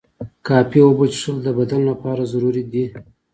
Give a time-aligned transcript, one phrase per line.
[0.47, 2.85] کافی اوبه څښل د بدن لپاره ضروري دي.